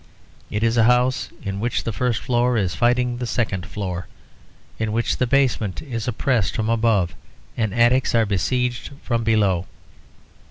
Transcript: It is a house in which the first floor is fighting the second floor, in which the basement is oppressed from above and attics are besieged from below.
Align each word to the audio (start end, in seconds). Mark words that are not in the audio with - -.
It 0.49 0.63
is 0.63 0.77
a 0.77 0.85
house 0.85 1.29
in 1.43 1.59
which 1.59 1.83
the 1.83 1.93
first 1.93 2.23
floor 2.23 2.57
is 2.57 2.73
fighting 2.73 3.17
the 3.17 3.27
second 3.27 3.67
floor, 3.67 4.07
in 4.79 4.91
which 4.93 5.17
the 5.17 5.27
basement 5.27 5.79
is 5.79 6.07
oppressed 6.07 6.55
from 6.55 6.69
above 6.71 7.13
and 7.55 7.71
attics 7.71 8.15
are 8.15 8.25
besieged 8.25 8.89
from 9.03 9.23
below. 9.23 9.67